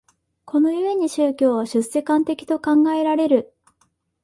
[0.45, 3.53] この故に宗教は出世間的と考えられる。